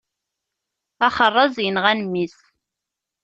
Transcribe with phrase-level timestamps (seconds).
[1.07, 2.37] Axeṛṛaz inɣan mmi-s.